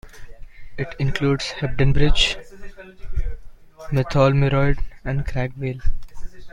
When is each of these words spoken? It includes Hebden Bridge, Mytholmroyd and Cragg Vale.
It 0.79 0.95
includes 0.97 1.51
Hebden 1.59 1.93
Bridge, 1.93 2.35
Mytholmroyd 3.91 4.79
and 5.05 5.23
Cragg 5.27 5.53
Vale. 5.53 5.81